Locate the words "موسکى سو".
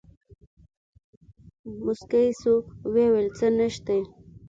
1.83-2.53